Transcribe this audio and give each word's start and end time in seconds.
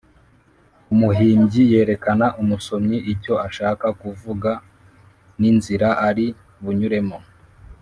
Umuhimbyi 0.93 1.61
yereka 1.73 2.13
umusomyi 2.41 2.97
icyo 3.13 3.33
ashaka 3.47 3.87
kuvuga 4.01 4.51
n’inzira 5.39 5.89
ari 6.09 6.25
bunyuremo. 6.63 7.17